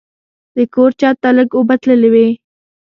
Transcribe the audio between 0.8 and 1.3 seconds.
چت ته